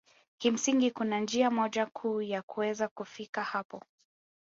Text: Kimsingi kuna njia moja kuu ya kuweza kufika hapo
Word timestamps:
Kimsingi 0.37 0.91
kuna 0.91 1.19
njia 1.19 1.51
moja 1.51 1.85
kuu 1.85 2.21
ya 2.21 2.41
kuweza 2.41 2.87
kufika 2.87 3.43
hapo 3.43 3.83